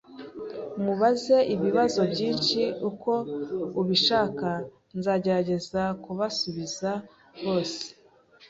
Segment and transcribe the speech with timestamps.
[0.83, 3.11] Mubaze ibibazo byinshi uko
[3.81, 4.49] ubishaka.
[4.97, 6.91] Nzagerageza kubasubiza
[7.43, 7.81] bose